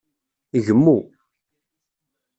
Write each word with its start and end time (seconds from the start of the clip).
Gmu. 0.65 0.97